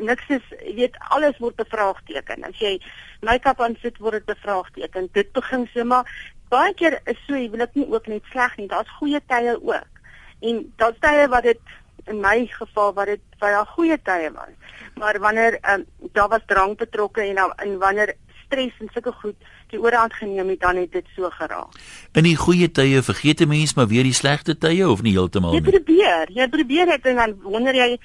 [0.00, 2.44] niks is jy weet alles word bevraagteken.
[2.48, 2.78] As jy
[3.26, 5.08] make-up aan sit word dit bevraagteken.
[5.12, 6.08] Dit begin so maar
[6.52, 8.68] baie keer is so jy wil dit nie ook net sleg nie.
[8.70, 10.02] Daar's goeie tye ook.
[10.40, 11.76] En daar's tye wat dit
[12.08, 14.54] in my geval wat dit baie goeie tye was.
[14.98, 18.14] Maar wanneer um, daar was drank betrokke en en wanneer
[18.46, 19.36] stres en sulke goed
[19.68, 21.74] die oorhand geneem het dan het dit so geraak.
[22.16, 25.52] In die goeie tye vergeet 'n mens maar weer die slegte tye of nie heeltemal
[25.52, 25.60] nie.
[25.60, 27.98] Jy probeer, jy probeer dit en dan wonder jy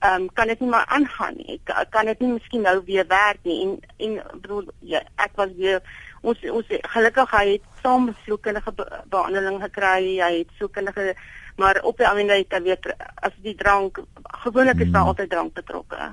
[0.00, 1.60] ehm um, kan dit nie maar aangaan nie.
[1.90, 5.82] Kan dit nie miskien nou weer werk nie en en bedoel ja, ek was weer
[6.20, 10.16] ons ons gelukkig hy het saam sielkundige be behandeling gekry.
[10.20, 11.14] Hy het sielkundige
[11.60, 14.00] maar op die hy het weer as die drank
[14.44, 15.12] gewoonlik is daar hmm.
[15.12, 16.12] altyd drank betrokke.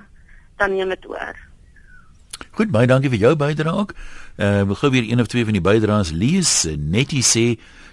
[0.58, 1.36] Dan neem dit oor.
[2.52, 3.94] Goed, baie dankie vir jou bydrae ook.
[4.36, 6.68] Uh wil gou weer een of twee van die bydraes lees.
[6.76, 7.46] Netjie sê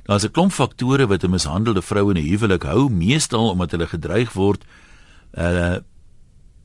[0.09, 3.87] daar's 'n klomp faktore wat 'n mishandelde vrou in 'n huwelik hou, meestal omdat hulle
[3.87, 4.65] gedreig word
[5.39, 5.81] uh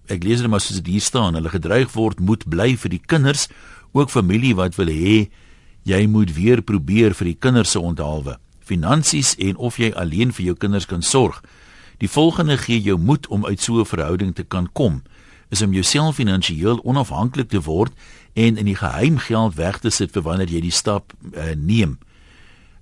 [0.10, 3.02] ek lees net maar soos dit hier staan, hulle gedreig word moet bly vir die
[3.12, 3.44] kinders,
[3.94, 5.30] ook familie wat wil hê
[5.86, 8.40] jy moet weer probeer vir die kinders se onthaalwe.
[8.66, 11.44] Finansies en of jy alleen vir jou kinders kan sorg.
[12.02, 15.04] Die volgende gee jou moed om uit so 'n verhouding te kan kom
[15.50, 17.94] is om jouself finansiëel onafhanklik te word
[18.34, 21.98] en in die geheim geld weg te sit vir wanneer jy die stap uh, neem.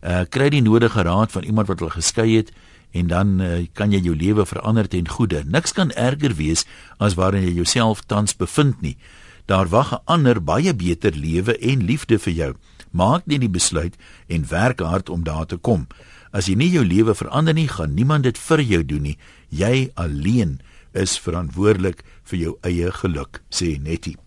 [0.03, 2.51] Uh kry die nodige raad van iemand wat al geskei het
[2.91, 5.43] en dan uh, kan jy jou lewe verander ten goeie.
[5.45, 6.65] Niks kan erger wees
[6.97, 8.97] as waarin jy jouself tans bevind nie.
[9.45, 12.55] Daar wag 'n ander baie beter lewe en liefde vir jou.
[12.91, 13.95] Maak net die besluit
[14.27, 15.87] en werk hard om daar te kom.
[16.31, 19.17] As jy nie jou lewe verander nie, gaan niemand dit vir jou doen nie.
[19.49, 20.59] Jy alleen
[20.93, 24.17] is verantwoordelik vir jou eie geluk, sê Nettie.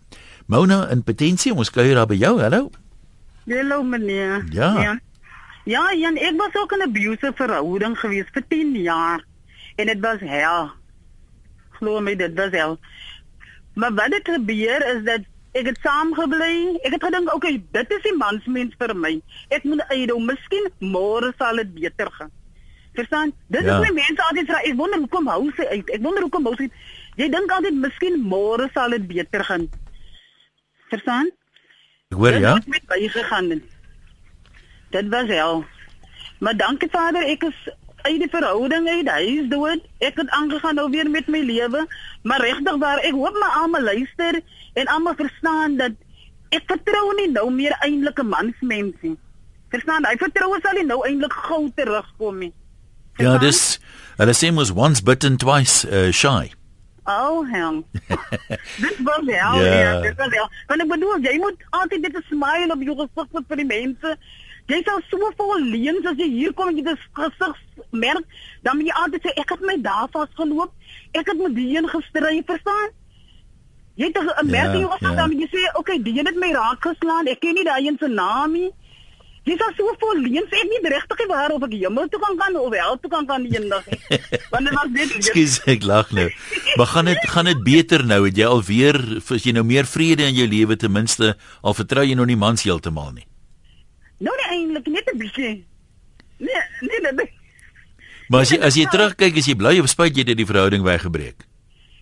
[0.45, 2.39] Mona in Potensie, ons kuier daar by jou.
[2.41, 2.71] Hallo.
[3.47, 4.45] Hallo meneer.
[4.51, 4.81] Ja.
[4.81, 4.99] ja.
[5.69, 9.25] Ja, Jan, ek was ook in 'n abusive verhouding gewees vir 10 jaar
[9.75, 10.71] en dit was hel.
[11.69, 12.79] Glo my, dit was hel.
[13.73, 15.21] Maar wat het gebeur is dat
[15.51, 16.79] ek het saamgebly.
[16.83, 19.17] Ek het gedink, okay, dit is die mansmens vir my.
[19.49, 22.31] Ek moet uitdou, miskien môre sal dit beter gaan.
[22.93, 23.31] Verstaan?
[23.47, 23.77] Dis ja.
[23.77, 25.91] is my mense altyd vra, ek wonder hoekom hou sy uit.
[25.95, 26.67] Ek wonder hoekom hou sy.
[27.19, 29.67] Jy dink altyd miskien môre sal dit beter gaan.
[30.91, 31.31] Verstaan?
[32.11, 32.57] Ek hoor ja.
[32.59, 33.61] Ek het baie gegaan.
[34.91, 35.63] Dit was hel.
[36.39, 37.59] Maar dankie Vader, ek is
[38.01, 39.09] uit die verhouding uit.
[39.09, 39.83] Hy is dood.
[40.01, 41.83] Ek het aangegaan nou weer met my lewe.
[42.27, 44.39] Maar regtig waar, ek hoop my almal luister
[44.73, 45.91] en almal verstaan dat
[46.51, 49.17] ek vertrou nie nou meer eintlik 'n mansmens nie.
[49.69, 50.05] Verstaan?
[50.05, 52.53] Hy vertrou sal nie nou eintlik gou terugkom nie.
[53.17, 53.79] Ja, dis
[54.17, 56.51] hulle sê mos once bitten twice uh, shy.
[57.05, 57.83] Oh, hell.
[58.85, 59.79] dit was ja, Ja.
[59.79, 60.49] ja, dit was ja.
[60.67, 64.17] Want ek bedoel, jy moet altyd dit 'n smile op jou gesig vir die mense.
[64.71, 67.57] Jy sal so vol leens as jy hier kom en jy dit gesig
[67.91, 68.25] merk,
[68.63, 70.71] dan moet jy altyd sê ek het my daar vasgeloop.
[71.11, 72.91] Ek het met die een gestry, verstaan?
[73.99, 75.15] Jy het 'n merk in jou gesig ja.
[75.15, 77.27] dan moet jy sê, "Oké, okay, die een het my raak geslaan.
[77.27, 78.71] Ek ken nie daai een se naam nie."
[79.43, 82.55] Jy sal so vol leens ek nie regtig waar of ek hemel toe kan gaan
[82.61, 83.99] of hel toe kan gaan eendag nie.
[84.51, 85.15] Want dit was net leens.
[85.15, 86.29] Ekskuus, ek lag nou.
[86.77, 88.25] Maar gaan dit gaan dit beter nou?
[88.25, 92.05] Het jy alweer as jy nou meer vrede in jou lewe ten minste al vertrou
[92.05, 93.25] jy nou nie mans heeltemal nie.
[94.21, 95.53] Nou nee eintlik net 'n bietjie.
[96.37, 97.29] Nee, nee, nee, nee.
[98.29, 100.83] Maar as jy as jy terugkyk, is jy bly of spyt jy dit die verhouding
[100.85, 101.47] weggebreek?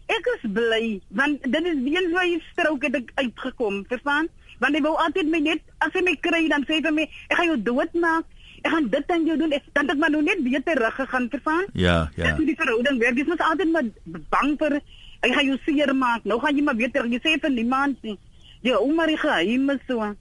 [0.09, 4.27] Ek is bly want dit is weer so 'n strook het ek uitgekom, verstaan?
[4.59, 7.07] Want hy wou altyd my net as hy my kry dan sê hy vir my,
[7.29, 8.25] ek gaan jou doodmaak.
[8.61, 9.51] Ek gaan dit aan jou doen.
[9.51, 11.65] Ek dan het ek maar nou net weer terug gegaan, verstaan?
[11.73, 12.23] Ja, ja.
[12.23, 13.15] Dis hoe die verhouding werk.
[13.15, 13.87] Jy is altyd maar
[14.29, 14.81] bang vir
[15.23, 16.23] hy gaan jou seer maak.
[16.23, 17.11] Nou gaan jy maar weer terug.
[17.11, 18.17] Jy sê vir niemand nie.
[18.61, 20.15] Jy hou maar die geheime so.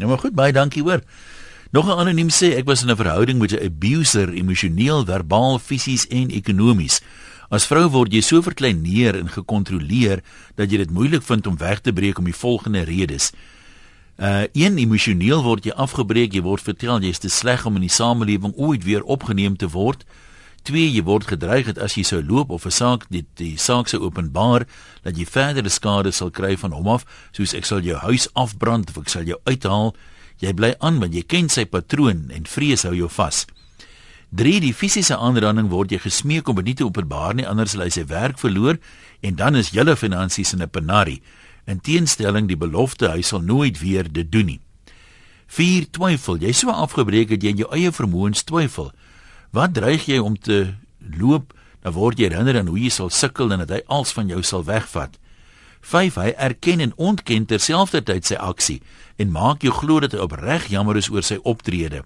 [0.00, 1.02] Nou maar goed, baie dankie hoor.
[1.70, 6.06] Nog 'n anoniem sê ek was in 'n verhouding met 'n abuser, emosioneel, verbaal, fisies
[6.06, 7.00] en ekonomies.
[7.50, 10.22] As vrou word jy so verkleineer en gekontroleer
[10.54, 13.32] dat jy dit moeilik vind om weg te breek om die volgende redes.
[14.18, 17.80] Uh een emosioneel word jy afgebreek, jy word vertel jy is te sleg om in
[17.80, 20.04] die samelewing ooit weer opgeneem te word.
[20.62, 23.88] 2 jy word gedreig dat as jy sou loop of 'n saak die, die saak
[23.88, 24.66] sou openbaar
[25.02, 28.90] dat jy verdere skade sal kry van hom af, soos ek sal jou huis afbrand
[28.90, 29.94] of ek sal jou uithaal.
[30.40, 33.46] Jy bly aan want jy ken sy patroon en vrees hou jou vas.
[34.30, 37.82] 3 die fisiese aanranding word jy gesmeek om dit nie te openbaar nie anders sal
[37.82, 38.78] hy sy werk verloor
[39.22, 41.22] en dan is julle finansies in 'n penarie.
[41.66, 44.60] In teenstelling die belofte hy sal nooit weer dit doen nie.
[45.46, 48.92] 4 twyfel jy so afgebreek dat jy in jou eie vermoëns twyfel.
[49.50, 50.74] Wat dreig jy om te
[51.18, 51.54] loop?
[51.82, 54.42] Dan word jy herinner aan hoe jy sal sukkel en dat hy als van jou
[54.44, 55.16] sal wegvat.
[55.80, 58.78] 5 hy erken en ontken terselfdertyd sy aksie
[59.16, 62.04] en maak jou glo dat hy opreg jammer is oor sy optrede.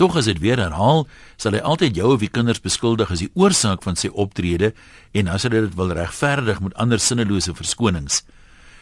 [0.00, 1.04] Tog as dit weer herhaal,
[1.36, 4.72] sal hy altyd jou of die kinders beskuldig as die oorsaak van sy optrede
[5.12, 8.22] en as hy dit wil regverdig met ander sinnelose verskonings.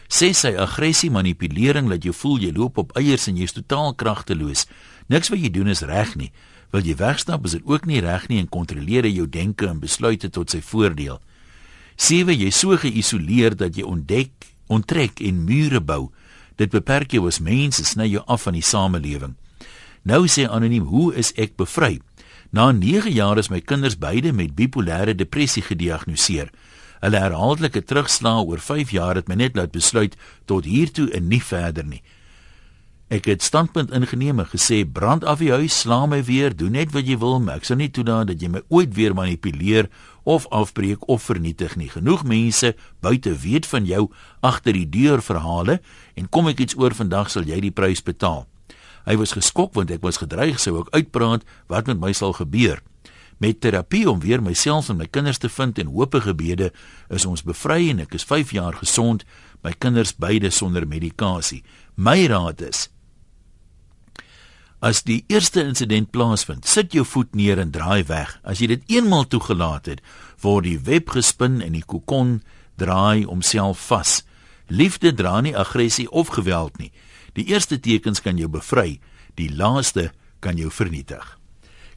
[0.07, 3.97] Sê sy aggressie, manipulering laat jou voel jy loop op eiers en jy is totaal
[3.99, 4.63] kragteloos.
[5.11, 6.31] Niks wat jy doen is reg nie.
[6.75, 9.79] Wil jy wegstap, is dit ook nie reg nie en kontroleer hy jou denke en
[9.79, 11.21] besluite tot sy voordeel.
[11.97, 16.09] 7 jy so geïsoleer dat jy ontdek, onttrek en mure bou.
[16.59, 19.37] Dit beperk jou as mens en sny jou af van die samelewing.
[20.07, 21.97] Nou sê anoniem, hoe is ek bevry?
[22.51, 26.51] Na 9 jaar is my kinders beide met bipolêre depressie gediagnoseer.
[27.01, 31.41] Hulle herhaaldelike terugslae oor 5 jaar het my net laat besluit tot hiertoe en nie
[31.43, 32.01] verder nie.
[33.07, 36.91] Ek het standpunt ingeneem en gesê brand af die huis, sla my weer, doen net
[36.91, 39.87] wat jy wil, maar ek sal nie toelaat dat jy my ooit weer manipuleer
[40.27, 41.87] of afbreek of vernietig nie.
[41.87, 44.09] Genoeg mense buite weet van jou
[44.43, 45.77] agter die deur verhale
[46.19, 48.43] en kom ek iets oor vandag sal jy die prys betaal.
[49.07, 52.83] Hy was geskok want ek was gedreig sou ek uitpraat wat met my sal gebeur.
[53.39, 56.73] Met terapie om weer myself en my kinders te vind en hope gebede
[57.07, 59.23] is ons bevry en ek is 5 jaar gesond,
[59.63, 61.63] my kinders beide sonder medikasie.
[61.95, 62.89] My raad is
[64.79, 68.35] As die eerste insident plaasvind, sit jou voet neer en draai weg.
[68.45, 70.03] As jy dit eenmal toegelaat het,
[70.45, 72.43] word die web gespin en die kokon
[72.77, 74.21] draai homself vas.
[74.69, 76.91] Liefde dra nie aggressie of geweld nie.
[77.33, 78.99] Die eerste tekens kan jou bevry,
[79.33, 80.11] die laaste
[80.45, 81.25] kan jou vernietig.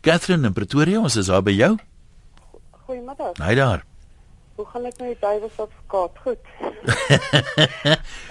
[0.00, 1.74] Catherine in Pretoria, ons is daar by jou.
[2.86, 3.36] Goeiemiddag.
[3.44, 3.84] Hy daar.
[4.56, 6.16] Hoe gaan dit met die duiwels advokaat?
[6.24, 6.42] Goed.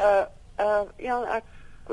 [0.01, 0.25] uh
[0.65, 1.45] uh ja, ek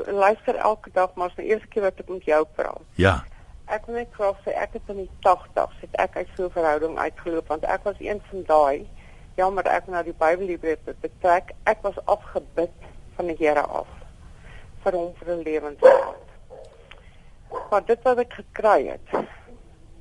[0.05, 2.85] luister elke dag, maar dit is die eerste keer wat ek met jou praat.
[2.95, 3.23] Ja.
[3.65, 6.55] Ek wil net graag sê ek het in die 80s het ek uit so 'n
[6.55, 8.87] verhouding uitgeloop want ek was een van daai
[9.35, 11.51] jammer ek nou die Bybel hier betrek.
[11.63, 12.71] Ek was afgebid
[13.15, 13.87] van die Here af
[14.83, 16.15] vir hom vir 'n lewensraad.
[17.69, 19.27] Maar dit wat ek gekry het,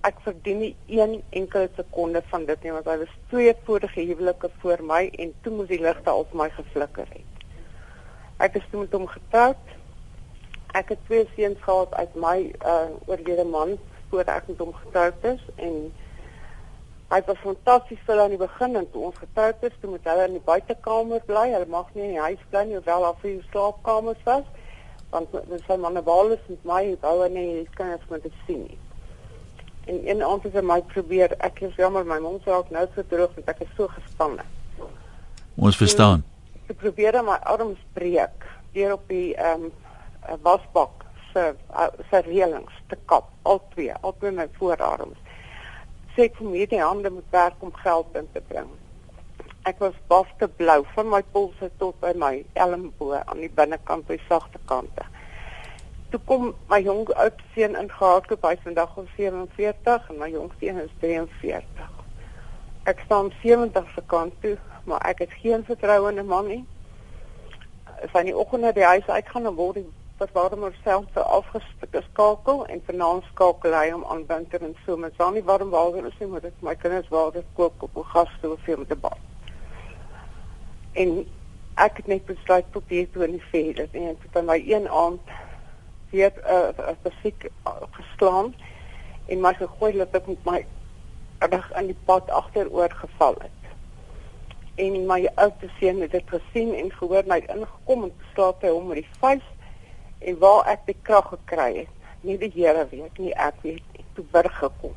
[0.07, 4.51] ek verdien nie een enkele sekonde van dit nie want hy was twee vorige huwelike
[4.63, 7.33] voor my en toe moes die ligte op my geflikker het.
[8.39, 9.75] Ek is toe met hom getroud.
[10.77, 12.37] Ek het twee seuns gehad uit my
[12.73, 13.77] uh oorlede man
[14.11, 15.77] voordat ek met hom getroud is en
[17.11, 20.27] hy was fantasties vir aan die begin en toe ons getroud is, toe moet hulle
[20.27, 21.45] in die buitekamer bly.
[21.55, 24.49] Hulle mag nie in die huis bly nie, hoewel daar vir slaapkamers was.
[25.13, 28.43] Want dis sy manne waal is met my hou en nie kan ek met dit
[28.49, 28.79] sien nie.
[29.87, 33.07] En een aand het hy my probeer, ek is jammer my mond raak nou so
[33.07, 34.43] droog want ek is so gespanne.
[35.55, 36.25] Ons verstaan.
[36.67, 39.75] Ek probeer my arms breek deur op die ehm um,
[40.43, 41.55] wasbak se
[42.11, 45.19] se reëlings te kap, al twee, al twee my voorarms.
[46.15, 48.71] Sê ek vir my die hande moet werk om geld in te bring.
[49.69, 54.17] Ek was baste blou van my polse tot by my elmboog aan die binnekant by
[54.29, 55.05] sagte kante.
[56.13, 60.53] Toe kom my jong oud seun in gehardloop, hy vandag al 47 en my jong
[60.61, 61.93] seun is 43.
[62.87, 64.55] Ek staan 70 se kant toe,
[64.87, 66.65] maar ek het geen vertroue in 'n man nie.
[68.05, 72.67] As hy in die oggend na die huis uitgaan, dan word die verwarmer self afgeskakel
[72.67, 76.15] en vanaand skakel hy hom aan winter en so met dan nie warm water is
[76.21, 79.19] nie, moet ek my kinders water kook op 'n gasstoof vir met 'n bad.
[80.93, 81.27] En
[81.75, 84.89] ek het net besluit tot hier toe in die veld en ek het my een
[84.89, 85.21] aand
[86.11, 88.55] weer 'n uh, uh, fisiek uh, geslaan
[89.27, 90.67] en my gegooi dat ek met my
[91.39, 93.61] reg in die pad agteroor geval het.
[94.75, 98.87] En my ouste seun het dit gesien en gehoor my ingekom en slaap hy hom
[98.87, 99.45] met die vuis
[100.19, 101.93] en waar ek die krag gekry het.
[102.27, 104.05] Nie die Here weet nie, ek weet nie.
[104.17, 104.95] Toe burg gekom.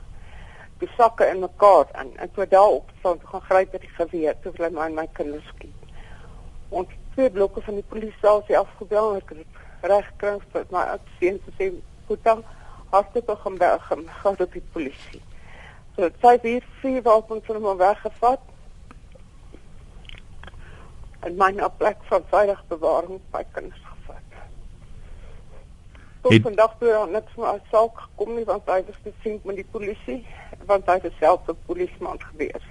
[0.79, 4.53] Die sakke in mekaar en toe daarop staan toe gaan gryp met die geweer toe
[4.55, 5.91] hulle my en my kinders skiet.
[6.69, 11.33] Ons twee blokke van die polisie afgebel en ek het reg kry vir my aksie
[11.43, 11.67] te sê
[12.07, 12.45] goed dan
[12.93, 15.21] hartstikke gaan berg gaan op die polisie.
[15.95, 18.47] So dit sê hier vier wapens van hom weggevat.
[21.27, 23.88] En my plek van veilig bewaring by kinders
[26.21, 26.41] Tot het...
[26.41, 29.69] vandag toe daar niks van uit saak gekom nie want hy was gesien met die
[29.71, 30.25] polisie
[30.65, 32.65] want hy was self 'n polisieman gewees.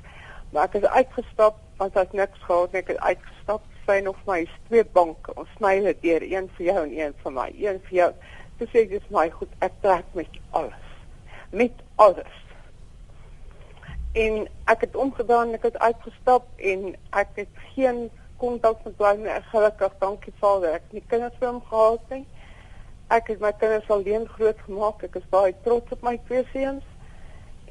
[0.50, 2.80] Maar ek het uitgestap want hy het niks gehad nie.
[2.80, 5.32] Ek het uitgestap sy nog my twee banke.
[5.34, 7.48] Ons sny dit deur, een vir jou en een vir my.
[7.56, 8.10] Een vir jou.
[8.58, 9.50] Toe sê dis my goed.
[9.64, 10.88] Ek trek met alles.
[11.50, 12.34] Met alles.
[14.18, 19.36] En ek het omgedaan, ek het uitgestap en ek het geen kontak met hom nie.
[19.52, 20.74] Gelukkig, dankie Vader.
[20.78, 22.24] Ek het nie kinders vir hom gehad nie.
[23.08, 25.02] Ek het my kinders alleen groot gemaak.
[25.02, 26.84] Ek is baie trots op my twee seuns.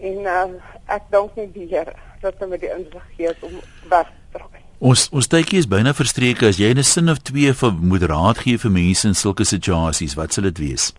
[0.01, 0.45] En uh,
[0.93, 3.59] ek dank net die Here dat hy my die insig gee om
[3.91, 4.61] weg te draai.
[4.81, 6.49] Ons ons tydjie is byna verstreke.
[6.49, 10.17] As jy 'n sin of twee vir moet raad gee vir mense in sulke situasies,
[10.17, 10.93] wat sal dit wees?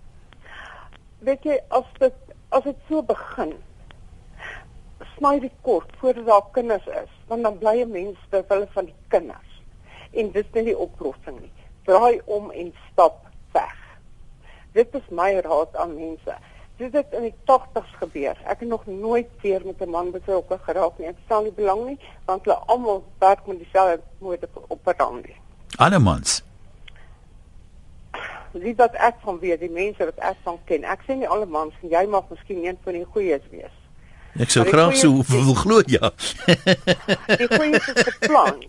[1.23, 2.15] Weet jy as dit
[2.51, 3.55] as dit so begin
[5.19, 8.85] sny dit kort voordat daar kinders is, want dan bly 'n mens ter wille van
[8.85, 9.63] die kinders.
[10.11, 11.53] En dis nie die oplossing nie.
[11.85, 13.88] Draai om en stap weg.
[14.79, 16.35] Dit is my raad aan mense.
[16.79, 18.37] Dit het in die 80's gebeur.
[18.47, 21.09] Ek het nog nooit weer met 'n man betrokke geraak nie.
[21.09, 25.41] Ek stel nie belang nie want hulle almal werk met dieselfde mode op verandering.
[25.77, 26.43] Alle mans.
[28.53, 30.85] Dis dat ek van weet die mense wat ek van ken.
[30.85, 33.75] Ek sê nie alle mans en jy mag miskien een van die goeies wees.
[34.39, 36.11] Ek sou graag so wil glo ja.
[37.41, 38.65] die goeies is geplant.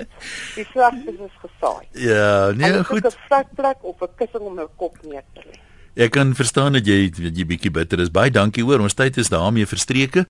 [0.56, 1.86] Die slegtes is gesaai.
[1.92, 3.06] Ja, nee, goed.
[3.06, 5.69] Ek het 'n plek op 'n kussing om my kop neer te lê.
[5.96, 8.12] Ek kan verstaan dat jy jy bietjie bitter is.
[8.12, 8.84] Baie dankie hoor.
[8.84, 10.26] Ons tyd is daarmee verstreke.